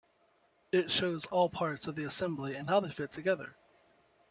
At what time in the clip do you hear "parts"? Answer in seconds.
1.47-1.85